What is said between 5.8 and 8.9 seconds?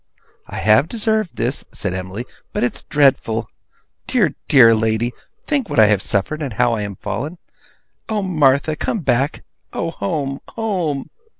have suffered, and how I am fallen! Oh, Martha,